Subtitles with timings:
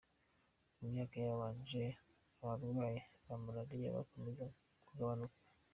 [0.77, 1.83] Mu myaka yabanje,
[2.41, 5.37] abarwayi ba malaria bakomezaga kugabanuka.